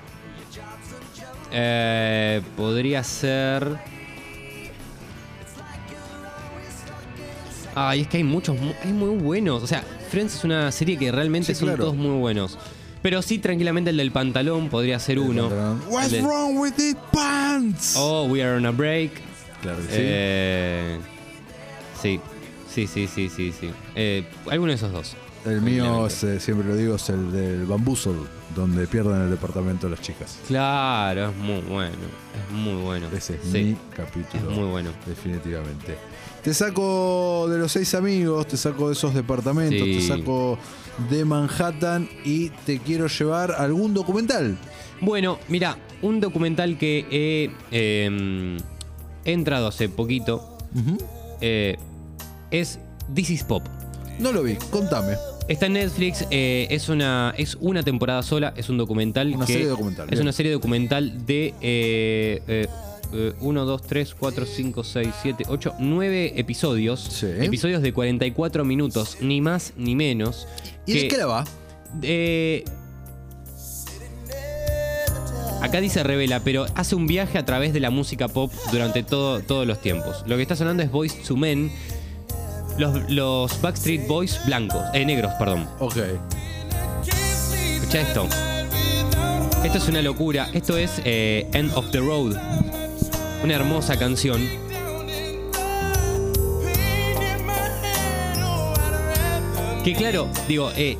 Eh, 1.51 2.41
podría 2.57 3.03
ser. 3.03 3.77
Ay, 7.75 8.01
es 8.01 8.07
que 8.07 8.17
hay 8.17 8.23
muchos, 8.23 8.59
mu- 8.59 8.73
hay 8.83 8.91
muy 8.91 9.17
buenos. 9.17 9.61
O 9.61 9.67
sea, 9.67 9.83
Friends 10.09 10.33
es 10.35 10.43
una 10.43 10.71
serie 10.71 10.97
que 10.97 11.11
realmente 11.11 11.53
Sí, 11.53 11.59
son 11.59 11.67
claro. 11.69 11.83
todos 11.85 11.95
muy 11.95 12.17
buenos. 12.17 12.57
Pero 13.03 13.21
sí, 13.21 13.37
tranquilamente 13.37 13.91
el 13.91 13.97
del 13.97 14.11
pantalón 14.11 14.69
podría 14.69 14.97
ser 14.97 15.19
uno. 15.19 15.47
What's 15.89 16.05
El 16.11 16.11
de- 16.11 16.27
wrong 16.27 16.57
with 16.57 16.71
these 16.73 16.97
pants? 17.11 17.93
Oh, 17.97 18.25
We 18.25 18.41
Are 18.43 18.55
on 18.57 18.65
a 18.65 18.71
Break. 18.71 19.11
claro 19.61 19.77
que 19.77 19.83
sí. 19.83 19.89
Eh, 19.99 20.99
sí, 22.01 22.19
sí, 22.73 22.87
sí, 22.87 23.07
sí, 23.07 23.29
sí, 23.29 23.53
sí. 23.59 23.69
Eh, 23.95 24.25
alguno 24.49 24.71
de 24.71 24.75
esos 24.77 24.91
dos. 24.91 25.15
el 25.45 25.61
mío, 25.61 26.07
es, 26.07 26.23
eh, 26.23 26.39
siempre 26.39 26.65
lo 26.67 26.75
digo, 26.77 26.95
es 26.95 27.09
el 27.09 27.29
del 27.31 27.65
Bamboozle, 27.65 28.13
donde 28.55 28.87
pierden 28.87 29.21
el 29.23 29.29
departamento 29.29 29.89
las 29.89 29.99
chicas. 30.01 30.37
Claro, 30.47 31.29
es 31.31 31.35
muy 31.35 31.59
bueno. 31.61 31.91
Es 32.47 32.53
muy 32.55 32.81
bueno. 32.81 33.07
Ese 33.15 33.35
es 33.35 33.41
Sí, 33.51 33.63
mi 33.63 33.77
capítulo. 33.95 34.49
es 34.49 34.57
muy 34.57 34.69
bueno. 34.69 34.91
Definitivamente. 35.05 35.97
Te 36.43 36.53
saco 36.53 37.47
de 37.49 37.57
los 37.57 37.71
seis 37.71 37.93
amigos, 37.95 38.47
te 38.47 38.57
saco 38.57 38.87
de 38.87 38.93
esos 38.93 39.13
departamentos, 39.13 39.87
Sí. 39.87 39.95
te 39.95 40.01
saco 40.01 40.57
de 41.09 41.23
Manhattan 41.23 42.09
y 42.25 42.49
te 42.65 42.79
quiero 42.79 43.07
llevar 43.07 43.53
algún 43.53 43.93
documental. 43.93 44.57
Bueno, 44.99 45.39
mira, 45.47 45.77
un 46.01 46.19
documental 46.19 46.77
que 46.77 47.05
he, 47.09 47.49
eh, 47.71 48.57
he 49.23 49.31
entrado 49.31 49.67
hace 49.67 49.87
poquito 49.87 50.57
eh, 51.39 51.77
es 52.51 52.77
This 53.13 53.29
is 53.29 53.43
Pop. 53.43 53.63
No 54.19 54.31
lo 54.33 54.43
vi, 54.43 54.55
contame. 54.69 55.13
Está 55.47 55.65
en 55.67 55.73
Netflix, 55.73 56.25
eh, 56.29 56.67
es, 56.69 56.87
una, 56.89 57.33
es 57.37 57.57
una 57.59 57.83
temporada 57.83 58.21
sola, 58.21 58.53
es 58.57 58.69
un 58.69 58.77
documental. 58.77 59.33
Una 59.33 59.45
que 59.45 59.53
serie 59.53 59.67
documental, 59.67 60.05
Es 60.05 60.11
bien. 60.11 60.21
una 60.23 60.31
serie 60.33 60.51
documental 60.51 61.25
de 61.25 62.67
1, 63.39 63.65
2, 63.65 63.81
3, 63.81 64.15
4, 64.15 64.45
5, 64.45 64.83
6, 64.83 65.07
7, 65.21 65.43
8, 65.47 65.75
9 65.79 66.33
episodios. 66.35 66.99
Sí. 66.99 67.27
Episodios 67.39 67.81
de 67.81 67.93
44 67.93 68.65
minutos, 68.65 69.17
ni 69.21 69.41
más 69.41 69.73
ni 69.77 69.95
menos. 69.95 70.47
¿Y 70.85 70.93
de 70.93 71.07
qué 71.07 71.17
la 71.17 71.25
va? 71.25 71.43
Eh, 72.01 72.63
acá 75.61 75.79
dice 75.79 76.03
revela, 76.03 76.39
pero 76.41 76.65
hace 76.75 76.95
un 76.95 77.07
viaje 77.07 77.37
a 77.37 77.45
través 77.45 77.73
de 77.73 77.79
la 77.79 77.89
música 77.89 78.27
pop 78.27 78.51
durante 78.71 79.03
todo, 79.03 79.41
todos 79.41 79.65
los 79.65 79.81
tiempos. 79.81 80.23
Lo 80.27 80.35
que 80.35 80.41
está 80.41 80.55
sonando 80.55 80.83
es 80.83 80.91
Boys 80.91 81.21
to 81.23 81.35
Men. 81.35 81.71
Los, 82.77 83.09
los 83.11 83.61
Backstreet 83.61 84.07
Boys 84.07 84.39
blancos, 84.47 84.81
eh, 84.93 85.05
negros, 85.05 85.31
perdón. 85.37 85.67
Ok. 85.79 85.97
Escucha 87.75 88.01
esto. 88.01 88.27
Esto 89.63 89.77
es 89.77 89.87
una 89.87 90.01
locura. 90.01 90.49
Esto 90.53 90.77
es 90.77 91.01
eh, 91.05 91.47
End 91.53 91.71
of 91.75 91.89
the 91.91 91.99
Road. 91.99 92.35
Una 93.43 93.55
hermosa 93.55 93.97
canción. 93.97 94.41
Que 99.83 99.93
claro, 99.95 100.29
digo, 100.47 100.71
eh, 100.77 100.97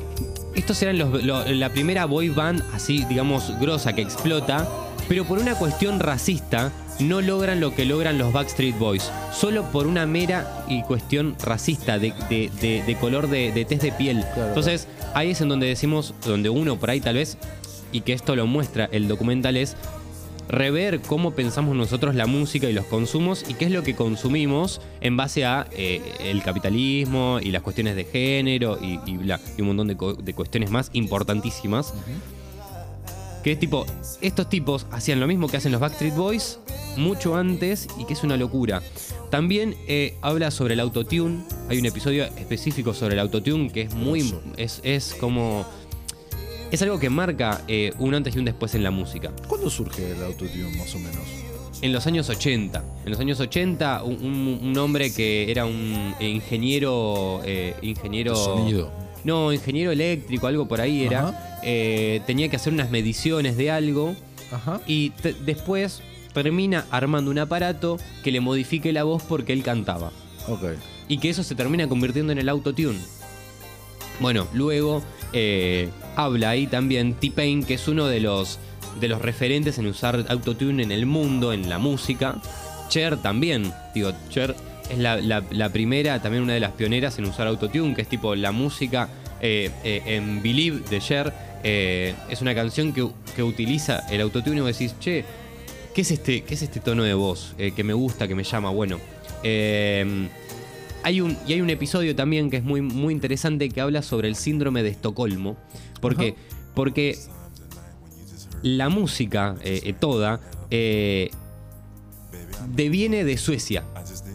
estos 0.54 0.80
eran 0.82 0.98
los- 0.98 1.24
lo- 1.24 1.44
la 1.46 1.70
primera 1.70 2.04
boy 2.04 2.28
band 2.28 2.62
así, 2.74 3.04
digamos, 3.08 3.58
grosa 3.58 3.94
que 3.94 4.02
explota, 4.02 4.68
pero 5.08 5.24
por 5.24 5.38
una 5.38 5.54
cuestión 5.54 6.00
racista 6.00 6.70
no 7.00 7.22
logran 7.22 7.60
lo 7.60 7.74
que 7.74 7.86
logran 7.86 8.18
los 8.18 8.32
Backstreet 8.32 8.78
Boys. 8.78 9.10
Solo 9.32 9.64
por 9.72 9.86
una 9.86 10.06
mera 10.06 10.64
y 10.68 10.82
cuestión 10.82 11.34
racista 11.42 11.98
de, 11.98 12.12
de- 12.28 12.50
de- 12.60 12.82
de 12.86 12.96
color 12.96 13.28
de, 13.28 13.64
tez 13.64 13.80
de 13.80 13.90
piel. 13.92 14.20
Claro, 14.34 14.48
Entonces, 14.48 14.86
ahí 15.14 15.30
es 15.30 15.40
en 15.40 15.48
donde 15.48 15.66
decimos, 15.66 16.12
donde 16.26 16.50
uno 16.50 16.76
por 16.78 16.90
ahí 16.90 17.00
tal 17.00 17.14
vez, 17.16 17.38
y 17.90 18.02
que 18.02 18.12
esto 18.12 18.36
lo 18.36 18.46
muestra 18.46 18.88
el 18.92 19.08
documental, 19.08 19.56
es 19.56 19.76
rever 20.48 21.00
cómo 21.00 21.32
pensamos 21.32 21.76
nosotros 21.76 22.14
la 22.14 22.26
música 22.26 22.68
y 22.68 22.72
los 22.72 22.86
consumos 22.86 23.44
y 23.48 23.54
qué 23.54 23.66
es 23.66 23.70
lo 23.70 23.82
que 23.82 23.94
consumimos 23.94 24.80
en 25.00 25.16
base 25.16 25.44
a 25.44 25.66
eh, 25.72 26.02
el 26.20 26.42
capitalismo 26.42 27.38
y 27.42 27.50
las 27.50 27.62
cuestiones 27.62 27.96
de 27.96 28.04
género 28.04 28.78
y, 28.80 29.00
y 29.06 29.16
bla, 29.16 29.40
y 29.56 29.60
un 29.62 29.68
montón 29.68 29.88
de 29.88 30.34
cuestiones 30.34 30.70
más 30.70 30.90
importantísimas. 30.92 31.94
Que 33.42 33.52
es 33.52 33.58
tipo, 33.58 33.84
estos 34.22 34.48
tipos 34.48 34.86
hacían 34.90 35.20
lo 35.20 35.26
mismo 35.26 35.48
que 35.48 35.58
hacen 35.58 35.70
los 35.70 35.80
Backstreet 35.80 36.14
Boys 36.14 36.58
mucho 36.96 37.36
antes 37.36 37.88
y 37.98 38.06
que 38.06 38.14
es 38.14 38.24
una 38.24 38.38
locura. 38.38 38.82
También 39.30 39.74
eh, 39.86 40.16
habla 40.22 40.50
sobre 40.50 40.74
el 40.74 40.80
autotune. 40.80 41.44
Hay 41.68 41.78
un 41.78 41.86
episodio 41.86 42.24
específico 42.24 42.94
sobre 42.94 43.14
el 43.14 43.20
autotune 43.20 43.70
que 43.70 43.82
es 43.82 43.94
muy. 43.94 44.34
Es, 44.56 44.80
es 44.82 45.14
como. 45.20 45.66
Es 46.74 46.82
algo 46.82 46.98
que 46.98 47.08
marca 47.08 47.62
eh, 47.68 47.92
un 48.00 48.14
antes 48.14 48.34
y 48.34 48.38
un 48.40 48.44
después 48.46 48.74
en 48.74 48.82
la 48.82 48.90
música. 48.90 49.30
¿Cuándo 49.46 49.70
surge 49.70 50.10
el 50.10 50.20
autotune, 50.24 50.76
más 50.76 50.92
o 50.96 50.98
menos? 50.98 51.22
En 51.82 51.92
los 51.92 52.04
años 52.08 52.28
80. 52.28 52.82
En 53.04 53.10
los 53.12 53.20
años 53.20 53.38
80, 53.38 54.02
un, 54.02 54.14
un- 54.24 54.58
un 54.60 54.78
hombre 54.78 55.12
que 55.14 55.48
era 55.52 55.66
un 55.66 56.14
ingeniero. 56.18 57.42
eh, 57.44 57.76
ingeniero. 57.82 58.34
Sonido. 58.34 58.90
No, 59.22 59.52
ingeniero 59.52 59.92
eléctrico, 59.92 60.48
algo 60.48 60.66
por 60.66 60.80
ahí 60.80 61.04
era. 61.04 61.28
Ajá. 61.28 61.60
eh, 61.62 62.20
tenía 62.26 62.48
que 62.48 62.56
hacer 62.56 62.72
unas 62.72 62.90
mediciones 62.90 63.56
de 63.56 63.70
algo. 63.70 64.16
Ajá. 64.50 64.80
Y 64.88 65.10
te- 65.10 65.32
después 65.34 66.02
termina 66.32 66.86
armando 66.90 67.30
un 67.30 67.38
aparato 67.38 67.98
que 68.24 68.32
le 68.32 68.40
modifique 68.40 68.92
la 68.92 69.04
voz 69.04 69.22
porque 69.22 69.52
él 69.52 69.62
cantaba. 69.62 70.10
Ok. 70.48 70.64
Y 71.06 71.18
que 71.18 71.28
eso 71.30 71.44
se 71.44 71.54
termina 71.54 71.88
convirtiendo 71.88 72.32
en 72.32 72.38
el 72.38 72.48
autotune. 72.48 72.98
Bueno, 74.20 74.46
luego 74.52 75.02
eh, 75.34 75.88
habla 76.16 76.50
ahí 76.50 76.66
también 76.66 77.14
T-Pain, 77.14 77.64
que 77.64 77.74
es 77.74 77.88
uno 77.88 78.06
de 78.06 78.20
los, 78.20 78.58
de 79.00 79.08
los 79.08 79.20
referentes 79.20 79.76
en 79.78 79.86
usar 79.86 80.24
autotune 80.28 80.82
en 80.82 80.92
el 80.92 81.04
mundo, 81.06 81.52
en 81.52 81.68
la 81.68 81.78
música. 81.78 82.36
Cher 82.88 83.16
también, 83.18 83.72
digo, 83.94 84.12
Cher 84.30 84.54
es 84.88 84.98
la, 84.98 85.16
la- 85.18 85.68
primera, 85.70 86.20
también 86.22 86.44
una 86.44 86.52
de 86.54 86.60
las 86.60 86.72
pioneras 86.72 87.18
en 87.18 87.24
usar 87.24 87.46
autotune, 87.48 87.94
que 87.94 88.02
es 88.02 88.08
tipo 88.08 88.34
la 88.34 88.52
música 88.52 89.08
eh, 89.40 89.70
eh, 89.82 90.02
en 90.06 90.42
Believe 90.42 90.80
de 90.88 91.00
Cher. 91.00 91.32
es 91.64 92.40
una 92.40 92.54
canción 92.54 92.92
que, 92.92 93.06
que 93.34 93.42
utiliza 93.42 94.06
el 94.10 94.20
autotune 94.20 94.58
y 94.58 94.60
vos 94.60 94.78
decís, 94.78 94.94
che, 95.00 95.24
¿qué 95.94 96.02
es 96.02 96.10
este, 96.10 96.42
qué 96.42 96.54
es 96.54 96.62
este 96.62 96.80
tono 96.80 97.02
de 97.02 97.14
voz 97.14 97.54
que 97.74 97.82
me 97.84 97.94
gusta, 97.94 98.28
que 98.28 98.34
me 98.34 98.44
llama? 98.44 98.70
Bueno, 98.70 98.98
hay 101.04 101.20
un, 101.20 101.36
y 101.46 101.52
hay 101.52 101.60
un 101.60 101.70
episodio 101.70 102.16
también 102.16 102.50
que 102.50 102.56
es 102.56 102.64
muy, 102.64 102.80
muy 102.80 103.12
interesante 103.12 103.68
que 103.68 103.80
habla 103.80 104.00
sobre 104.02 104.26
el 104.26 104.36
síndrome 104.36 104.82
de 104.82 104.88
Estocolmo. 104.88 105.56
Porque, 106.00 106.34
porque 106.74 107.18
la 108.62 108.88
música 108.88 109.54
eh, 109.62 109.82
eh, 109.84 109.92
toda 109.92 110.40
eh, 110.70 111.30
deviene 112.74 113.24
de 113.24 113.36
Suecia. 113.36 113.84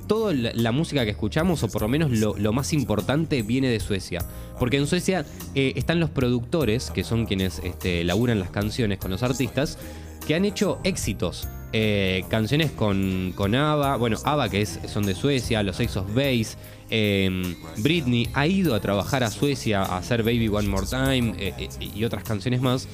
Toda 0.08 0.34
la, 0.34 0.52
la 0.54 0.72
música 0.72 1.06
que 1.06 1.12
escuchamos, 1.12 1.64
o 1.64 1.70
por 1.70 1.82
lo 1.82 1.88
menos 1.88 2.12
lo, 2.12 2.38
lo 2.38 2.54
más 2.54 2.72
importante, 2.72 3.42
viene 3.42 3.68
de 3.68 3.80
Suecia. 3.80 4.24
Porque 4.60 4.78
en 4.78 4.86
Suecia 4.86 5.26
eh, 5.56 5.74
están 5.76 6.00
los 6.00 6.12
productores, 6.12 6.92
que 6.92 7.04
son 7.04 7.26
quienes 7.26 7.60
este, 7.64 8.04
laburan 8.04 8.40
las 8.40 8.52
canciones 8.52 9.00
con 9.00 9.10
los 9.10 9.24
artistas, 9.24 9.80
que 10.28 10.36
han 10.36 10.46
hecho 10.46 10.80
éxitos. 10.84 11.48
Eh, 11.72 12.24
canciones 12.30 12.72
con, 12.72 13.32
con 13.36 13.54
ABBA, 13.54 13.98
bueno, 13.98 14.18
ABBA 14.24 14.50
que 14.50 14.62
es, 14.62 14.80
son 14.88 15.06
de 15.06 15.14
Suecia, 15.14 15.62
los 15.62 15.80
of 15.80 16.16
Base, 16.16 16.58
eh, 16.92 17.56
Britney 17.78 18.28
ha 18.34 18.48
ido 18.48 18.74
a 18.74 18.80
trabajar 18.80 19.24
a 19.24 19.30
Suecia 19.30 19.84
a 19.84 19.98
hacer 19.98 20.24
Baby 20.24 20.48
One 20.48 20.68
More 20.68 20.88
Time 20.88 21.36
eh, 21.38 21.54
eh, 21.58 21.70
y 21.80 22.04
otras 22.04 22.24
canciones 22.24 22.62
más 22.62 22.88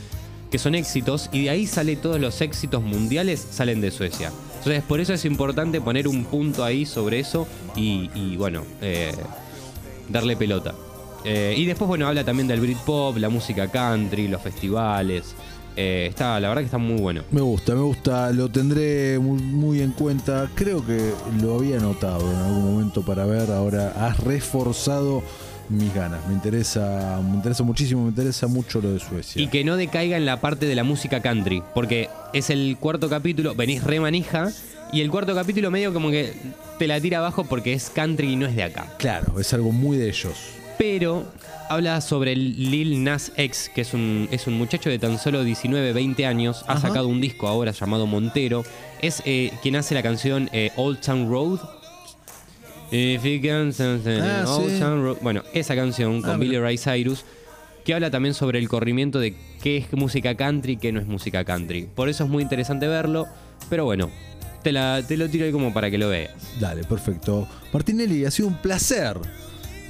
que 0.52 0.60
son 0.60 0.76
éxitos 0.76 1.30
y 1.32 1.44
de 1.44 1.50
ahí 1.50 1.66
sale 1.66 1.96
todos 1.96 2.20
los 2.20 2.42
éxitos 2.42 2.84
mundiales 2.84 3.40
salen 3.40 3.82
de 3.82 3.92
Suecia. 3.92 4.32
Entonces 4.58 4.84
por 4.84 5.00
eso 5.00 5.14
es 5.14 5.24
importante 5.26 5.80
poner 5.80 6.08
un 6.08 6.26
punto 6.26 6.64
ahí 6.64 6.86
sobre 6.86 7.20
eso 7.20 7.48
y, 7.76 8.10
y, 8.14 8.36
bueno, 8.36 8.64
darle 10.10 10.36
pelota. 10.36 10.76
Y 11.26 11.66
después 11.66 11.88
bueno, 11.88 12.08
habla 12.08 12.24
también 12.24 12.48
del 12.48 12.60
Britpop, 12.60 13.18
la 13.18 13.30
música 13.30 13.70
country, 13.72 14.28
los 14.28 14.42
festivales. 14.42 15.36
Eh, 15.76 16.08
está, 16.10 16.40
la 16.40 16.50
verdad 16.50 16.62
que 16.62 16.66
está 16.66 16.78
muy 16.78 17.02
bueno. 17.02 17.24
Me 17.32 17.42
gusta, 17.42 17.76
me 17.76 17.82
gusta, 17.82 18.32
lo 18.32 18.50
tendré 18.50 19.20
muy, 19.20 19.42
muy 19.42 19.82
en 19.82 19.92
cuenta. 19.92 20.50
Creo 20.56 20.86
que 20.86 21.12
lo 21.42 21.56
había 21.56 21.80
notado 21.80 22.32
en 22.32 22.38
algún 22.38 22.74
momento 22.74 23.02
para 23.04 23.26
ver. 23.26 23.52
Ahora 23.52 23.94
has 23.98 24.20
reforzado 24.20 25.24
mis 25.70 25.94
ganas. 25.94 26.26
Me 26.28 26.34
interesa, 26.34 27.20
me 27.24 27.36
interesa 27.36 27.64
muchísimo, 27.64 28.04
me 28.04 28.10
interesa 28.10 28.48
mucho 28.48 28.82
lo 28.82 28.94
de 28.94 29.00
Suecia. 29.00 29.42
Y 29.42 29.48
que 29.48 29.64
no 29.64 29.78
decaiga 29.78 30.18
en 30.18 30.26
la 30.26 30.40
parte 30.40 30.66
de 30.66 30.76
la 30.76 30.84
música 30.84 31.22
country, 31.22 31.64
porque 31.74 32.10
es 32.34 32.50
el 32.50 32.78
cuarto 32.80 33.10
capítulo, 33.10 33.56
venís 33.56 33.84
re 33.84 34.00
manija, 34.00 34.52
y 34.92 35.02
el 35.02 35.10
cuarto 35.10 35.34
capítulo 35.36 35.72
medio 35.72 35.94
como 35.94 36.10
que 36.10 36.34
te 36.78 36.88
la 36.88 37.02
tira 37.02 37.18
abajo 37.18 37.44
porque 37.44 37.74
es 37.74 37.90
country 37.90 38.34
y 38.34 38.36
no 38.36 38.46
es 38.46 38.56
de 38.56 38.64
acá. 38.64 38.88
Claro, 38.98 39.40
es 39.40 39.54
algo 39.54 39.72
muy 39.72 39.98
de 39.98 40.10
ellos. 40.10 40.36
Pero 40.78 41.26
habla 41.70 42.02
sobre 42.02 42.36
Lil 42.36 43.04
Nas 43.04 43.32
X, 43.38 43.72
que 43.74 43.82
es 43.82 43.94
un, 43.94 44.28
es 44.32 44.46
un 44.48 44.54
muchacho 44.58 44.90
de 44.90 45.00
tan 45.00 45.18
solo 45.18 45.44
19, 45.44 45.94
20 45.94 46.26
años, 46.26 46.64
ha 46.68 46.74
Ajá. 46.74 46.88
sacado 46.90 47.08
un 47.08 47.22
disco 47.22 47.48
ahora 47.48 47.72
llamado 47.72 48.06
Montero, 48.08 48.64
es 49.02 49.22
eh, 49.26 49.52
quien 49.62 49.76
hace 49.78 49.96
la 49.96 50.04
canción 50.04 50.50
eh, 50.52 50.72
Old 50.76 51.00
Town 51.02 51.30
Road. 51.30 51.60
Ah, 52.92 54.46
Old 54.48 54.70
sí. 54.74 54.80
Town 54.80 55.04
Road. 55.04 55.18
Bueno, 55.22 55.44
esa 55.54 55.76
canción 55.76 56.22
con 56.22 56.32
Ah, 56.32 56.38
Billy 56.38 56.52
mira. 56.52 56.64
Ray 56.64 56.78
Cyrus, 56.78 57.24
que 57.84 57.94
habla 57.94 58.12
también 58.12 58.34
sobre 58.34 58.60
el 58.60 58.70
corrimiento 58.70 59.20
de 59.20 59.36
qué 59.62 59.78
es 59.78 59.92
música 59.94 60.36
country 60.36 60.74
y 60.74 60.78
qué 60.78 60.92
no 60.92 61.00
es 61.00 61.08
música 61.08 61.44
country. 61.44 61.88
Por 61.94 62.10
eso 62.10 62.24
es 62.26 62.30
muy 62.30 62.44
interesante 62.44 62.88
verlo, 62.88 63.28
pero 63.70 63.86
bueno, 63.86 64.10
te, 64.64 64.72
la, 64.72 65.02
te 65.08 65.18
lo 65.18 65.30
tiro 65.30 65.46
ahí 65.46 65.52
como 65.52 65.74
para 65.74 65.90
que 65.90 65.98
lo 65.98 66.10
veas. 66.10 66.32
Dale, 66.60 66.84
perfecto. 66.84 67.48
Martinelli, 67.74 68.26
ha 68.26 68.32
sido 68.32 68.48
un 68.50 68.58
placer 68.58 69.18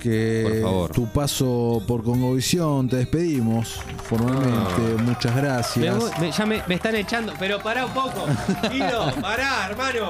que 0.02 0.60
Por 0.64 0.92
tu 0.92 1.08
paso 1.08 1.82
por 1.88 2.04
Congovisión, 2.04 2.88
te 2.90 2.98
despedimos 2.98 3.80
formalmente. 4.08 5.04
Muchas 5.04 5.36
Me- 5.36 5.42
gracias. 5.42 6.20
me- 6.20 6.32
ya 6.32 6.46
me, 6.46 6.62
me 6.68 6.76
están 6.76 6.96
echando, 6.96 7.34
pero 7.40 7.60
pará 7.62 7.86
un 7.86 7.94
poco. 7.94 8.26
Guido, 8.72 9.12
pará, 9.22 9.68
hermano. 9.70 10.10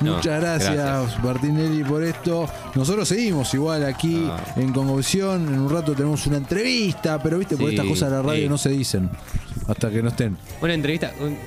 No, 0.00 0.16
Muchas 0.16 0.40
gracias, 0.40 0.74
gracias. 0.74 1.22
Martinelli, 1.24 1.84
por 1.84 2.02
esto. 2.02 2.48
Nosotros 2.74 3.06
seguimos 3.08 3.52
igual 3.54 3.84
aquí 3.84 4.26
Ah. 4.28 4.36
en 4.56 4.72
Congovisión. 4.72 5.46
En 5.48 5.60
un 5.60 5.70
rato 5.70 5.92
tenemos 5.94 6.26
una 6.26 6.36
entrevista, 6.38 7.22
pero 7.22 7.38
viste, 7.38 7.56
por 7.56 7.68
Sí, 7.70 7.74
estas 7.76 7.88
cosas 7.88 8.10
de 8.10 8.16
la 8.16 8.22
radio 8.22 8.42
sí. 8.42 8.48
no 8.48 8.58
se 8.58 8.68
dicen 8.70 9.08
hasta 9.68 9.90
que 9.90 10.02
no 10.02 10.08
estén. 10.08 10.36
Una 10.60 10.74
entrevista. 10.74 11.12
un- 11.20 11.38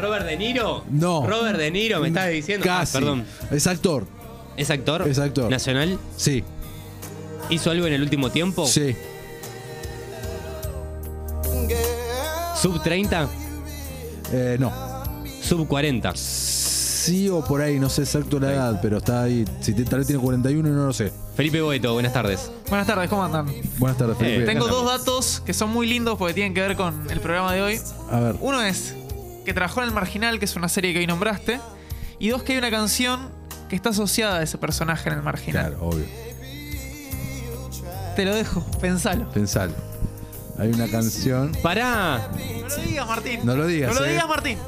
¿Robert 0.00 0.26
De 0.26 0.36
Niro? 0.36 0.84
No. 0.90 1.24
Robert 1.26 1.56
De 1.56 1.70
Niro 1.70 2.00
me 2.00 2.08
estás 2.08 2.28
diciendo. 2.28 2.66
Ah, 2.68 2.80
Casi. 2.80 2.92
perdón. 2.98 3.24
Es 3.50 3.66
actor. 3.66 4.06
¿Es 4.56 4.70
actor? 4.70 5.08
Es 5.08 5.18
actor. 5.18 5.50
¿Nacional? 5.50 5.98
Sí, 6.16 6.42
¿Hizo 7.54 7.70
algo 7.70 7.86
en 7.86 7.92
el 7.94 8.02
último 8.02 8.30
tiempo? 8.30 8.66
sí. 8.66 8.94
¿Sub 12.60 12.82
30? 12.82 13.28
Eh, 14.32 14.56
no. 14.58 14.72
¿Sub 15.42 15.66
40? 15.68 16.12
Sí 16.16 17.28
o 17.28 17.44
por 17.44 17.60
ahí, 17.60 17.78
no 17.78 17.90
sé 17.90 18.02
exacto 18.02 18.40
la 18.40 18.52
edad, 18.52 18.78
pero 18.80 18.96
está 18.98 19.24
ahí. 19.24 19.44
Si 19.60 19.74
te- 19.74 19.84
tal 19.84 19.98
vez 19.98 20.06
tiene 20.08 20.22
41 20.22 20.66
y 20.68 20.72
no 20.72 20.86
lo 20.86 20.92
sé. 20.94 21.12
Felipe 21.36 21.60
Boeto, 21.60 21.92
buenas 21.92 22.14
tardes. 22.14 22.50
Buenas 22.70 22.86
tardes, 22.86 23.10
¿cómo 23.10 23.22
andan? 23.22 23.46
Buenas 23.76 23.98
tardes, 23.98 24.16
Felipe. 24.16 24.44
Eh, 24.44 24.46
Tengo 24.46 24.66
dos 24.68 24.86
datos 24.86 25.42
que 25.44 25.52
son 25.52 25.70
muy 25.70 25.86
lindos 25.86 26.16
porque 26.16 26.32
tienen 26.32 26.54
que 26.54 26.62
ver 26.62 26.74
con 26.76 27.06
el 27.10 27.20
programa 27.20 27.52
de 27.52 27.60
hoy. 27.60 27.80
A 28.10 28.20
ver. 28.20 28.36
Uno 28.40 28.62
es 28.62 28.94
que 29.44 29.52
trabajó 29.52 29.82
en 29.82 29.88
El 29.88 29.94
Marginal, 29.94 30.38
que 30.38 30.46
es 30.46 30.56
una 30.56 30.70
serie 30.70 30.94
que 30.94 31.00
hoy 31.00 31.06
nombraste. 31.06 31.60
Y 32.18 32.28
dos, 32.28 32.42
que 32.42 32.52
hay 32.52 32.58
una 32.58 32.70
canción 32.70 33.28
que 33.68 33.76
está 33.76 33.90
asociada 33.90 34.38
a 34.38 34.42
ese 34.42 34.56
personaje 34.56 35.10
en 35.10 35.16
El 35.16 35.22
Marginal. 35.22 35.72
Claro, 35.72 35.86
obvio. 35.86 36.06
Te 38.16 38.24
lo 38.24 38.34
dejo, 38.34 38.60
pensalo. 38.80 39.28
Pensalo. 39.30 39.74
Hay 40.58 40.70
una 40.70 40.88
canción. 40.88 41.52
Pará. 41.62 42.30
No 42.32 42.68
lo 42.68 42.76
digas, 42.82 43.06
Martín. 43.08 43.40
No 43.42 43.56
lo 43.56 43.66
digas, 43.66 43.94
No 43.94 44.00
lo 44.00 44.06
eh. 44.06 44.10
digas, 44.10 44.28
Martín. 44.28 44.58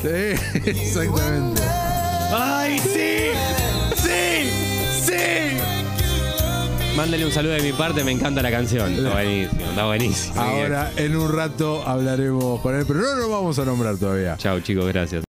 Sí, 0.00 0.08
exactamente. 0.70 1.62
¡Ay, 2.32 2.78
sí! 2.78 3.30
¡Sí! 3.96 4.50
¡Sí! 5.04 5.12
Mándale 6.96 7.26
un 7.26 7.32
saludo 7.32 7.52
de 7.52 7.60
mi 7.62 7.72
parte, 7.72 8.02
me 8.02 8.12
encanta 8.12 8.40
la 8.40 8.50
canción. 8.50 8.92
Está 8.94 9.12
buenísimo, 9.12 9.60
está 9.60 9.84
buenísimo. 9.84 10.40
Ahora, 10.40 10.90
en 10.96 11.16
un 11.16 11.30
rato 11.30 11.86
hablaremos 11.86 12.60
con 12.62 12.74
él, 12.74 12.84
pero 12.86 13.00
no 13.00 13.14
lo 13.14 13.28
vamos 13.28 13.58
a 13.58 13.64
nombrar 13.66 13.96
todavía. 13.98 14.36
Chao, 14.38 14.60
chicos, 14.60 14.86
gracias. 14.86 15.22